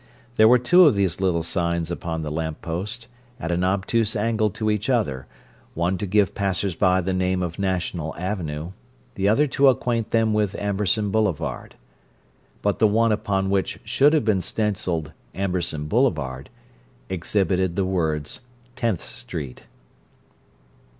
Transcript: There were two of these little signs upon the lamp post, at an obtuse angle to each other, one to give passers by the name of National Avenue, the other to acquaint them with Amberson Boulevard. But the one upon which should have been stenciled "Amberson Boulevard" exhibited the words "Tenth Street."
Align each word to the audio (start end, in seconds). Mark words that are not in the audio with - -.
There 0.33 0.47
were 0.47 0.57
two 0.57 0.85
of 0.85 0.95
these 0.95 1.21
little 1.21 1.43
signs 1.43 1.91
upon 1.91 2.23
the 2.23 2.31
lamp 2.31 2.63
post, 2.63 3.07
at 3.39 3.51
an 3.51 3.63
obtuse 3.63 4.15
angle 4.15 4.49
to 4.49 4.71
each 4.71 4.89
other, 4.89 5.27
one 5.75 5.99
to 5.99 6.07
give 6.07 6.33
passers 6.33 6.73
by 6.75 7.01
the 7.01 7.13
name 7.13 7.43
of 7.43 7.59
National 7.59 8.15
Avenue, 8.15 8.71
the 9.13 9.29
other 9.29 9.45
to 9.45 9.67
acquaint 9.67 10.09
them 10.09 10.33
with 10.33 10.55
Amberson 10.59 11.11
Boulevard. 11.11 11.75
But 12.63 12.79
the 12.79 12.87
one 12.87 13.11
upon 13.11 13.51
which 13.51 13.79
should 13.85 14.13
have 14.13 14.25
been 14.25 14.41
stenciled 14.41 15.11
"Amberson 15.35 15.85
Boulevard" 15.87 16.49
exhibited 17.07 17.75
the 17.75 17.85
words 17.85 18.39
"Tenth 18.75 19.03
Street." 19.07 19.65